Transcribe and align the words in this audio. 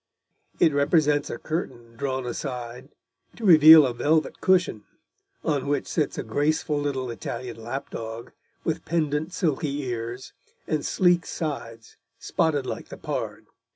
It 0.59 0.73
represents 0.73 1.29
a 1.29 1.37
curtain 1.37 1.95
drawn 1.95 2.25
aside 2.25 2.89
to 3.35 3.45
reveal 3.45 3.85
a 3.85 3.93
velvet 3.93 4.41
cushion, 4.41 4.83
on 5.43 5.67
which 5.67 5.85
sits 5.85 6.17
a 6.17 6.23
graceful 6.23 6.79
little 6.79 7.11
Italian 7.11 7.57
lap 7.57 7.91
dog 7.91 8.31
with 8.63 8.83
pendant 8.83 9.31
silky 9.31 9.83
ears 9.83 10.33
and 10.65 10.83
sleek 10.83 11.27
sides 11.27 11.97
spotted 12.17 12.65
like 12.65 12.87
the 12.89 12.97
pard. 12.97 13.45